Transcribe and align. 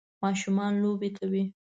ماشومان 0.23 0.71
لوبې 0.83 1.09
کوي 1.17 1.43